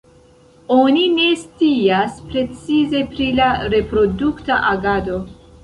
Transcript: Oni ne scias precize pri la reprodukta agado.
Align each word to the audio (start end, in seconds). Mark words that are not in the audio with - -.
Oni 0.75 1.03
ne 1.17 1.27
scias 1.41 2.17
precize 2.33 3.03
pri 3.13 3.29
la 3.43 3.53
reprodukta 3.77 4.61
agado. 4.75 5.25